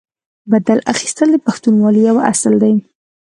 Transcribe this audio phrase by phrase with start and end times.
[0.51, 2.73] بدل اخیستل د پښتونولۍ یو اصل دی.